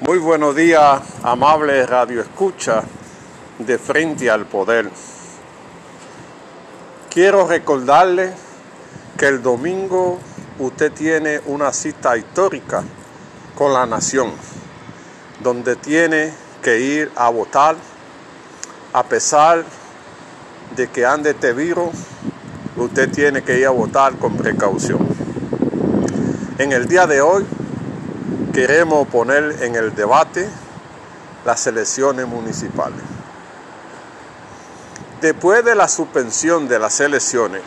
Muy 0.00 0.16
buenos 0.16 0.56
días, 0.56 1.02
amable 1.22 1.84
radio 1.84 2.22
escucha 2.22 2.82
de 3.58 3.76
Frente 3.76 4.30
al 4.30 4.46
Poder. 4.46 4.90
Quiero 7.10 7.46
recordarle 7.46 8.32
que 9.18 9.26
el 9.26 9.42
domingo 9.42 10.18
usted 10.58 10.90
tiene 10.92 11.42
una 11.44 11.70
cita 11.74 12.16
histórica 12.16 12.82
con 13.54 13.74
la 13.74 13.84
nación, 13.84 14.32
donde 15.42 15.76
tiene 15.76 16.32
que 16.62 16.80
ir 16.80 17.12
a 17.14 17.28
votar 17.28 17.76
a 18.94 19.02
pesar 19.02 19.66
de 20.76 20.88
que 20.88 21.04
ande 21.04 21.32
este 21.32 21.52
virus, 21.52 21.90
usted 22.74 23.10
tiene 23.10 23.42
que 23.42 23.58
ir 23.58 23.66
a 23.66 23.70
votar 23.70 24.14
con 24.14 24.34
precaución. 24.38 25.06
En 26.56 26.72
el 26.72 26.88
día 26.88 27.06
de 27.06 27.20
hoy 27.20 27.44
queremos 28.52 29.06
poner 29.08 29.62
en 29.62 29.74
el 29.76 29.94
debate 29.94 30.48
las 31.44 31.66
elecciones 31.66 32.26
municipales. 32.26 33.00
Después 35.20 35.64
de 35.64 35.74
la 35.74 35.88
suspensión 35.88 36.68
de 36.68 36.78
las 36.78 37.00
elecciones, 37.00 37.62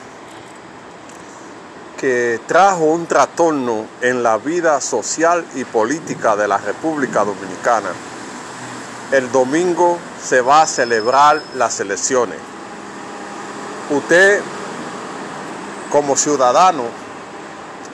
que 1.97 2.41
trajo 2.47 2.83
un 2.83 3.05
trastorno 3.05 3.85
en 4.01 4.23
la 4.23 4.37
vida 4.37 4.81
social 4.81 5.45
y 5.55 5.63
política 5.63 6.35
de 6.35 6.47
la 6.47 6.57
República 6.57 7.23
Dominicana, 7.23 7.89
el 9.11 9.31
domingo 9.31 9.97
se 10.21 10.41
va 10.41 10.63
a 10.63 10.67
celebrar 10.67 11.41
las 11.55 11.79
elecciones. 11.79 12.39
Usted, 13.89 14.41
como 15.91 16.17
ciudadano, 16.17 16.83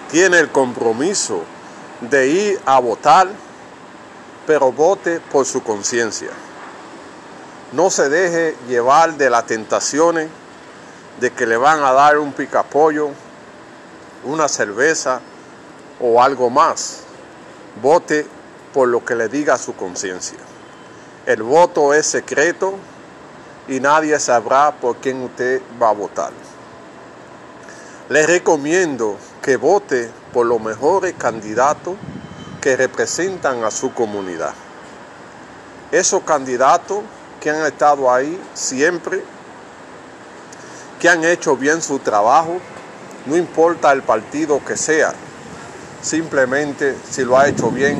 tiene 0.09 0.39
el 0.39 0.49
compromiso 0.49 1.43
de 2.01 2.27
ir 2.27 2.61
a 2.65 2.79
votar, 2.79 3.27
pero 4.47 4.71
vote 4.71 5.19
por 5.19 5.45
su 5.45 5.61
conciencia. 5.63 6.29
No 7.71 7.89
se 7.89 8.09
deje 8.09 8.55
llevar 8.67 9.15
de 9.15 9.29
las 9.29 9.45
tentaciones 9.45 10.29
de 11.19 11.31
que 11.31 11.45
le 11.45 11.57
van 11.57 11.83
a 11.83 11.91
dar 11.91 12.17
un 12.17 12.33
picapollo, 12.33 13.09
una 14.23 14.47
cerveza 14.47 15.21
o 15.99 16.21
algo 16.21 16.49
más. 16.49 17.01
Vote 17.81 18.25
por 18.73 18.87
lo 18.87 19.03
que 19.03 19.15
le 19.15 19.27
diga 19.27 19.57
su 19.57 19.75
conciencia. 19.75 20.39
El 21.25 21.43
voto 21.43 21.93
es 21.93 22.07
secreto 22.07 22.75
y 23.67 23.79
nadie 23.79 24.19
sabrá 24.19 24.71
por 24.71 24.97
quién 24.97 25.21
usted 25.21 25.61
va 25.81 25.89
a 25.89 25.93
votar. 25.93 26.31
Les 28.09 28.25
recomiendo 28.25 29.17
que 29.43 29.55
vote 29.55 30.09
por 30.33 30.47
los 30.47 30.59
mejores 30.59 31.13
candidatos 31.15 31.93
que 32.59 32.75
representan 32.75 33.63
a 33.63 33.69
su 33.69 33.93
comunidad. 33.93 34.55
Esos 35.91 36.23
candidatos 36.23 37.03
que 37.39 37.51
han 37.51 37.63
estado 37.67 38.11
ahí 38.11 38.41
siempre, 38.55 39.23
que 40.99 41.07
han 41.07 41.23
hecho 41.23 41.55
bien 41.55 41.83
su 41.83 41.99
trabajo, 41.99 42.57
no 43.27 43.37
importa 43.37 43.91
el 43.91 44.01
partido 44.01 44.59
que 44.65 44.75
sea, 44.75 45.13
simplemente 46.01 46.97
si 47.11 47.23
lo 47.23 47.37
ha 47.37 47.47
hecho 47.47 47.69
bien, 47.69 47.99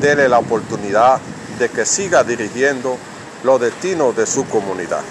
dele 0.00 0.28
la 0.28 0.40
oportunidad 0.40 1.20
de 1.56 1.68
que 1.68 1.86
siga 1.86 2.24
dirigiendo 2.24 2.96
los 3.44 3.60
destinos 3.60 4.16
de 4.16 4.26
su 4.26 4.44
comunidad. 4.48 5.02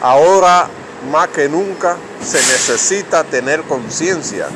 Ahora, 0.00 0.68
más 1.10 1.28
que 1.28 1.48
nunca, 1.48 1.96
se 2.22 2.38
necesita 2.38 3.24
tener 3.24 3.62
conciencia 3.62 4.46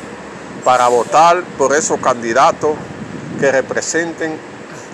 para 0.64 0.88
votar 0.88 1.42
por 1.58 1.74
esos 1.74 2.00
candidatos 2.00 2.76
que 3.40 3.50
representen 3.52 4.38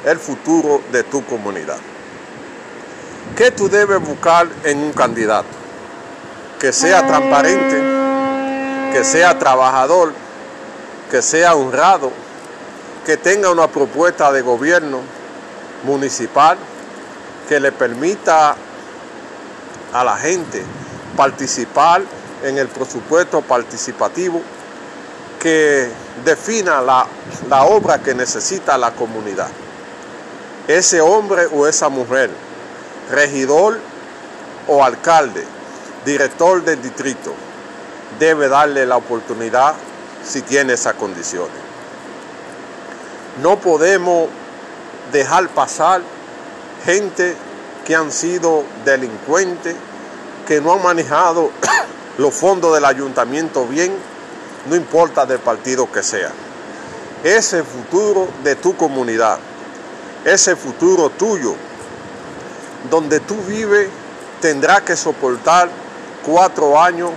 el 0.04 0.18
futuro 0.18 0.82
de 0.90 1.02
tu 1.04 1.24
comunidad. 1.24 1.78
¿Qué 3.36 3.50
tú 3.50 3.68
debes 3.68 4.00
buscar 4.00 4.48
en 4.64 4.78
un 4.78 4.92
candidato? 4.92 5.48
Que 6.60 6.72
sea 6.72 7.06
transparente, 7.06 7.82
que 8.92 9.04
sea 9.04 9.38
trabajador, 9.38 10.12
que 11.10 11.22
sea 11.22 11.54
honrado, 11.54 12.12
que 13.06 13.16
tenga 13.16 13.50
una 13.50 13.68
propuesta 13.68 14.30
de 14.32 14.42
gobierno 14.42 15.00
municipal 15.84 16.56
que 17.48 17.58
le 17.58 17.72
permita 17.72 18.54
a 19.92 20.04
la 20.04 20.16
gente 20.16 20.62
participar 21.16 22.02
en 22.42 22.58
el 22.58 22.68
presupuesto 22.68 23.40
participativo 23.42 24.40
que 25.40 25.88
defina 26.24 26.80
la, 26.80 27.06
la, 27.48 27.64
obra 27.64 27.98
que 27.98 28.14
necesita 28.14 28.78
la 28.78 28.92
comunidad. 28.92 29.48
Ese 30.68 31.00
hombre 31.00 31.46
o 31.52 31.66
esa 31.66 31.88
mujer, 31.88 32.30
regidor 33.10 33.80
o 34.68 34.84
alcalde, 34.84 35.44
director 36.04 36.62
del 36.62 36.80
distrito, 36.80 37.34
debe 38.18 38.48
darle 38.48 38.86
la 38.86 38.96
oportunidad 38.96 39.74
si 40.24 40.42
tiene 40.42 40.74
esas 40.74 40.94
condiciones. 40.94 41.50
No 43.42 43.58
podemos 43.58 44.28
dejar 45.10 45.48
pasar 45.48 46.02
gente 46.84 47.34
que 47.84 47.96
han 47.96 48.12
sido 48.12 48.64
delincuentes, 48.84 49.74
que 50.52 50.60
no 50.60 50.74
han 50.74 50.82
manejado 50.82 51.50
los 52.18 52.34
fondos 52.34 52.74
del 52.74 52.84
ayuntamiento 52.84 53.64
bien, 53.64 53.90
no 54.68 54.76
importa 54.76 55.24
del 55.24 55.38
partido 55.38 55.90
que 55.90 56.02
sea. 56.02 56.30
Ese 57.24 57.62
futuro 57.62 58.28
de 58.44 58.54
tu 58.56 58.76
comunidad, 58.76 59.38
ese 60.26 60.54
futuro 60.54 61.08
tuyo, 61.08 61.54
donde 62.90 63.20
tú 63.20 63.34
vives, 63.48 63.88
tendrá 64.42 64.82
que 64.82 64.94
soportar 64.94 65.70
cuatro 66.22 66.78
años 66.78 67.12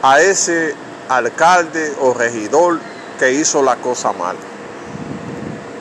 a 0.00 0.20
ese 0.20 0.72
alcalde 1.08 1.92
o 2.00 2.14
regidor 2.14 2.78
que 3.18 3.32
hizo 3.32 3.64
la 3.64 3.74
cosa 3.74 4.12
mal. 4.12 4.36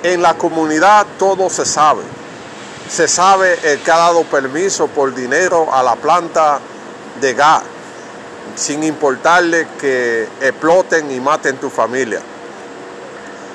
En 0.01 0.23
la 0.23 0.33
comunidad 0.33 1.05
todo 1.19 1.51
se 1.51 1.65
sabe. 1.65 2.01
Se 2.89 3.07
sabe 3.07 3.59
el 3.61 3.79
que 3.81 3.91
ha 3.91 3.97
dado 3.97 4.23
permiso 4.23 4.87
por 4.87 5.13
dinero 5.13 5.71
a 5.71 5.83
la 5.83 5.95
planta 5.95 6.59
de 7.19 7.33
gas, 7.33 7.63
sin 8.55 8.83
importarle 8.83 9.67
que 9.79 10.27
exploten 10.41 11.11
y 11.11 11.19
maten 11.19 11.57
tu 11.57 11.69
familia. 11.69 12.21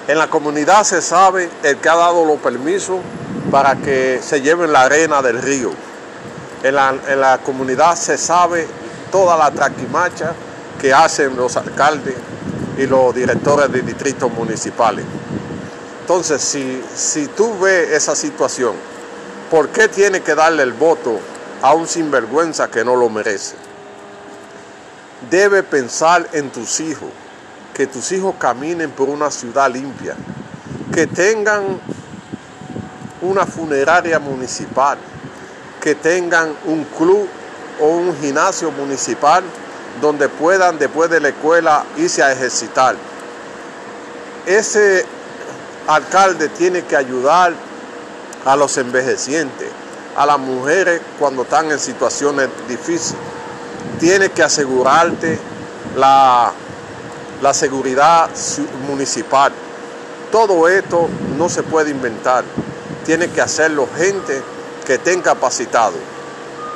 En 0.07 0.19
la 0.19 0.29
comunidad 0.29 0.85
se 0.85 1.01
sabe 1.01 1.49
el 1.63 1.79
que 1.79 1.89
ha 1.89 1.97
dado 1.97 2.25
los 2.25 2.39
permisos 2.39 2.99
para 3.51 3.77
que 3.77 4.21
se 4.23 4.41
lleven 4.43 4.73
la 4.73 4.83
arena 4.83 5.23
del 5.23 5.41
río. 5.41 5.71
En 6.63 6.75
la, 6.75 6.95
en 7.09 7.21
la 7.21 7.39
comunidad 7.39 7.97
se 7.97 8.19
sabe 8.19 8.67
toda 9.11 9.37
la 9.37 9.51
traquimacha 9.51 10.33
que 10.81 10.93
hacen 10.93 11.37
los 11.37 11.57
alcaldes 11.57 12.15
y 12.77 12.87
los 12.87 13.15
directores 13.15 13.71
de 13.71 13.83
distritos 13.83 14.31
municipales. 14.33 15.05
Entonces, 16.01 16.43
si, 16.43 16.83
si 16.95 17.29
tú 17.29 17.59
ves 17.59 17.93
esa 17.93 18.15
situación, 18.15 18.75
¿por 19.51 19.69
qué 19.71 19.89
tiene 19.89 20.21
que 20.21 20.35
darle 20.35 20.63
el 20.63 20.75
voto 20.75 21.19
a 21.65 21.73
un 21.73 21.89
sinvergüenza 21.89 22.71
que 22.71 22.85
no 22.85 22.95
lo 22.95 23.09
merece? 23.09 23.57
Debe 25.31 25.63
pensar 25.63 26.29
en 26.33 26.51
tus 26.51 26.79
hijos, 26.81 27.09
que 27.73 27.87
tus 27.87 28.13
hijos 28.13 28.35
caminen 28.39 28.91
por 28.91 29.09
una 29.09 29.31
ciudad 29.31 29.71
limpia, 29.73 30.15
que 30.93 31.07
tengan 31.07 31.81
una 33.23 33.47
funeraria 33.47 34.19
municipal, 34.19 34.99
que 35.81 35.95
tengan 35.95 36.55
un 36.67 36.85
club 36.85 37.27
o 37.81 37.87
un 37.87 38.15
gimnasio 38.21 38.71
municipal 38.71 39.43
donde 40.03 40.29
puedan 40.29 40.79
después 40.79 41.09
de 41.09 41.21
la 41.21 41.29
escuela 41.31 41.85
irse 41.97 42.23
a 42.23 42.31
ejercitar. 42.31 42.95
Ese 44.45 45.07
alcalde 45.87 46.50
tiene 46.50 46.85
que 46.85 46.94
ayudar 46.94 47.55
a 48.44 48.55
los 48.55 48.77
envejecientes, 48.77 49.71
a 50.16 50.26
las 50.26 50.38
mujeres 50.38 51.00
cuando 51.19 51.43
están 51.43 51.70
en 51.70 51.78
situaciones 51.78 52.49
difíciles. 52.69 53.20
Tiene 53.99 54.31
que 54.31 54.43
asegurarte 54.43 55.38
la, 55.96 56.52
la 57.43 57.55
seguridad 57.55 58.28
municipal. 58.87 59.52
Todo 60.31 60.69
esto 60.69 61.08
no 61.37 61.49
se 61.49 61.62
puede 61.62 61.90
inventar. 61.90 62.44
Tiene 63.05 63.28
que 63.28 63.40
hacerlo 63.40 63.88
gente 63.96 64.43
que 64.87 64.94
estén 64.94 65.20
capacitados. 65.20 66.00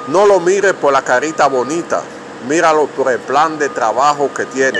No 0.08 0.26
lo 0.26 0.40
mires 0.40 0.72
por 0.74 0.92
la 0.92 1.02
carita 1.02 1.48
bonita, 1.48 2.02
míralo 2.48 2.86
por 2.86 3.12
el 3.12 3.18
plan 3.18 3.58
de 3.58 3.68
trabajo 3.68 4.32
que 4.32 4.46
tiene. 4.46 4.78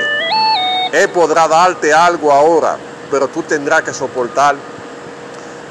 Él 0.93 1.10
podrá 1.10 1.46
darte 1.46 1.93
algo 1.93 2.32
ahora, 2.32 2.76
pero 3.10 3.28
tú 3.28 3.43
tendrás 3.43 3.82
que 3.82 3.93
soportar 3.93 4.56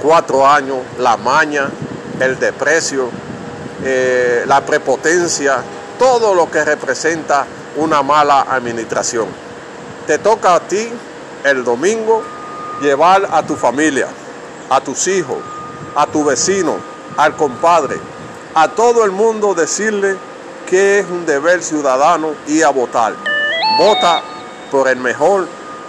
cuatro 0.01 0.45
años 0.45 0.77
la 0.99 1.17
maña, 1.17 1.69
el 2.19 2.39
desprecio, 2.39 3.09
eh, 3.83 4.43
la 4.47 4.65
prepotencia, 4.65 5.57
todo 5.99 6.33
lo 6.33 6.49
que 6.49 6.63
representa 6.63 7.45
una 7.75 8.01
mala 8.01 8.41
administración. 8.41 9.27
Te 10.05 10.17
toca 10.17 10.55
a 10.55 10.59
ti 10.61 10.89
el 11.43 11.63
domingo 11.63 12.23
llevar 12.81 13.27
a 13.31 13.43
tu 13.43 13.55
familia, 13.55 14.07
a 14.69 14.81
tus 14.81 15.07
hijos, 15.07 15.37
a 15.95 16.05
tu 16.07 16.23
vecino, 16.23 16.77
al 17.17 17.35
compadre, 17.35 17.97
a 18.53 18.67
todo 18.69 19.03
el 19.03 19.11
mundo 19.11 19.53
decirle 19.53 20.17
que 20.67 20.99
es 20.99 21.05
un 21.09 21.25
deber 21.25 21.63
ciudadano 21.63 22.33
y 22.47 22.61
a 22.61 22.69
votar. 22.69 23.13
Vota 23.77 24.21
por 24.71 24.87
el 24.87 24.97
mejor, 24.97 25.47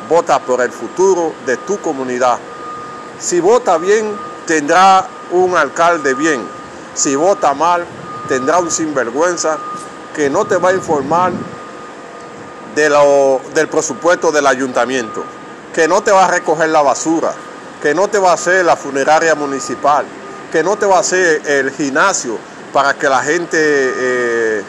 vota 0.08 0.38
por 0.38 0.60
el 0.60 0.70
futuro 0.70 1.32
de 1.46 1.56
tu 1.56 1.78
comunidad. 1.81 2.38
Si 3.19 3.40
vota 3.40 3.78
bien, 3.78 4.16
tendrá 4.46 5.06
un 5.30 5.56
alcalde 5.56 6.14
bien. 6.14 6.40
Si 6.94 7.14
vota 7.16 7.54
mal, 7.54 7.84
tendrá 8.28 8.58
un 8.58 8.70
sinvergüenza 8.70 9.58
que 10.14 10.28
no 10.28 10.44
te 10.44 10.56
va 10.56 10.70
a 10.70 10.75
informar 10.75 11.32
de 12.75 12.88
lo, 12.88 13.40
del 13.54 13.69
presupuesto 13.69 14.30
del 14.30 14.46
ayuntamiento, 14.46 15.25
que 15.75 15.88
no 15.88 16.02
te 16.02 16.12
va 16.12 16.26
a 16.26 16.28
recoger 16.28 16.69
la 16.69 16.82
basura, 16.82 17.32
que 17.82 17.94
no 17.94 18.08
te 18.08 18.19
va 18.19 18.30
a 18.30 18.34
hacer 18.34 18.64
la 18.64 18.76
funeraria 18.76 19.34
municipal, 19.34 20.04
que 20.52 20.62
no 20.62 20.76
te 20.76 20.86
va 20.86 20.96
a 20.96 21.00
hacer 21.00 21.42
el 21.46 21.70
gimnasio 21.70 22.38
para 22.72 22.94
que 22.94 23.08
la 23.08 23.22
gente 23.22 23.58
eh, 23.60 24.62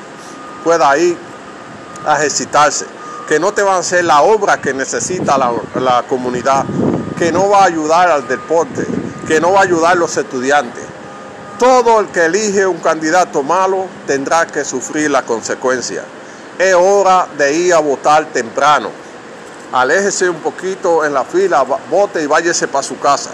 pueda 0.63 0.97
ir 0.97 1.17
a 2.05 2.17
ejercitarse, 2.17 2.85
que 3.27 3.39
no 3.39 3.51
te 3.51 3.61
va 3.61 3.75
a 3.75 3.79
hacer 3.79 4.03
la 4.05 4.21
obra 4.21 4.59
que 4.59 4.73
necesita 4.73 5.37
la, 5.37 5.51
la 5.75 6.03
comunidad, 6.03 6.65
que 7.17 7.31
no 7.31 7.49
va 7.49 7.63
a 7.63 7.65
ayudar 7.65 8.09
al 8.09 8.27
deporte, 8.27 8.85
que 9.29 9.39
no 9.39 9.51
va 9.51 9.59
a 9.59 9.63
ayudar 9.63 9.91
a 9.91 9.95
los 9.95 10.17
estudiantes. 10.17 10.83
Todo 11.59 11.99
el 11.99 12.07
que 12.07 12.25
elige 12.25 12.65
un 12.65 12.79
candidato 12.79 13.43
malo 13.43 13.85
tendrá 14.07 14.47
que 14.47 14.65
sufrir 14.65 15.11
la 15.11 15.21
consecuencia. 15.21 16.03
Es 16.57 16.73
hora 16.73 17.27
de 17.37 17.53
ir 17.53 17.75
a 17.75 17.79
votar 17.79 18.25
temprano. 18.33 18.89
Aléjese 19.71 20.27
un 20.31 20.37
poquito 20.37 21.05
en 21.05 21.13
la 21.13 21.23
fila, 21.25 21.63
vote 21.91 22.23
y 22.23 22.25
váyase 22.25 22.67
para 22.67 22.81
su 22.81 22.97
casa. 22.99 23.29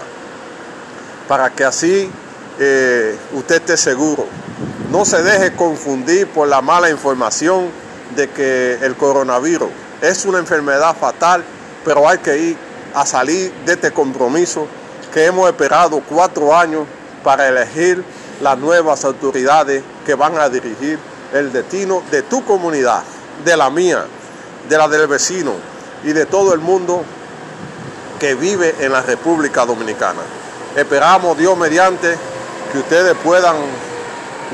Para 1.28 1.48
que 1.48 1.64
así 1.64 2.10
eh, 2.58 3.18
usted 3.32 3.56
esté 3.56 3.78
seguro. 3.78 4.26
No 4.90 5.06
se 5.06 5.22
deje 5.22 5.56
confundir 5.56 6.28
por 6.28 6.46
la 6.46 6.60
mala 6.60 6.90
información 6.90 7.70
de 8.14 8.28
que 8.28 8.74
el 8.82 8.96
coronavirus 8.96 9.70
es 10.02 10.26
una 10.26 10.40
enfermedad 10.40 10.94
fatal, 10.94 11.42
pero 11.86 12.06
hay 12.06 12.18
que 12.18 12.36
ir 12.36 12.58
a 12.94 13.06
salir 13.06 13.50
de 13.64 13.72
este 13.72 13.92
compromiso 13.92 14.68
que 15.16 15.24
hemos 15.24 15.48
esperado 15.48 16.02
cuatro 16.06 16.54
años 16.54 16.84
para 17.24 17.48
elegir 17.48 18.04
las 18.42 18.58
nuevas 18.58 19.02
autoridades 19.02 19.82
que 20.04 20.14
van 20.14 20.36
a 20.36 20.50
dirigir 20.50 20.98
el 21.32 21.54
destino 21.54 22.02
de 22.10 22.20
tu 22.20 22.44
comunidad, 22.44 23.02
de 23.42 23.56
la 23.56 23.70
mía, 23.70 24.04
de 24.68 24.76
la 24.76 24.86
del 24.88 25.06
vecino 25.06 25.52
y 26.04 26.12
de 26.12 26.26
todo 26.26 26.52
el 26.52 26.60
mundo 26.60 27.02
que 28.20 28.34
vive 28.34 28.74
en 28.78 28.92
la 28.92 29.00
República 29.00 29.64
Dominicana. 29.64 30.20
Esperamos, 30.76 31.38
Dios 31.38 31.56
mediante, 31.56 32.14
que 32.70 32.78
ustedes 32.78 33.16
puedan 33.24 33.56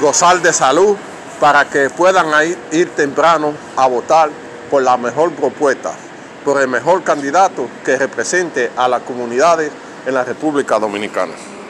gozar 0.00 0.40
de 0.42 0.52
salud 0.52 0.96
para 1.40 1.68
que 1.68 1.90
puedan 1.90 2.28
ir, 2.46 2.56
ir 2.70 2.88
temprano 2.90 3.52
a 3.74 3.88
votar 3.88 4.30
por 4.70 4.84
la 4.84 4.96
mejor 4.96 5.32
propuesta, 5.32 5.90
por 6.44 6.60
el 6.60 6.68
mejor 6.68 7.02
candidato 7.02 7.68
que 7.84 7.96
represente 7.96 8.70
a 8.76 8.86
las 8.86 9.02
comunidades 9.02 9.72
en 10.06 10.14
la 10.14 10.24
República 10.24 10.78
Dominicana. 10.78 11.51